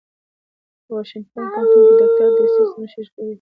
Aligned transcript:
په 0.85 0.89
واشنګټن 0.95 1.43
پوهنتون 1.53 1.81
کې 1.85 1.93
ډاکټر 1.99 2.27
ډسیس 2.37 2.69
مشري 2.79 3.05
کوي. 3.13 3.27